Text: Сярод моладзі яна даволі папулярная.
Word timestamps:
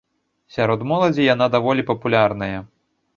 Сярод 0.55 0.85
моладзі 0.91 1.27
яна 1.33 1.45
даволі 1.57 1.85
папулярная. 1.91 2.57